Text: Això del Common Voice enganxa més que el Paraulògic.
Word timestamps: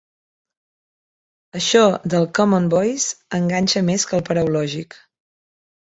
Això 1.59 1.83
del 2.15 2.27
Common 2.41 2.67
Voice 2.77 3.39
enganxa 3.43 3.87
més 3.95 4.09
que 4.11 4.21
el 4.23 4.29
Paraulògic. 4.33 5.03